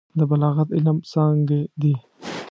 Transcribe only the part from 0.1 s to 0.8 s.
د بلاغت